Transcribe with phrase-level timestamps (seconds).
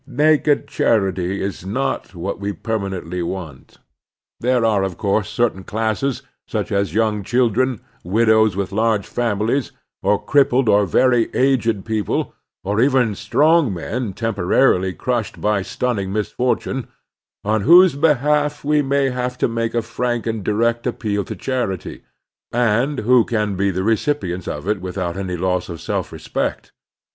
[0.07, 3.77] Naked charity is not what we permanently want.
[4.39, 9.71] There are of course certain classes, such as young chil dren, widows with large families,
[10.01, 12.33] or crippled or very aged people,
[12.63, 16.87] or even strong men temporarily crushed by sttmning misfortime,
[17.45, 22.01] on whose behalf we may have to make a frank and direct appeal to charity,
[22.51, 26.71] and who can be the recipients of it with out any loss of self respect.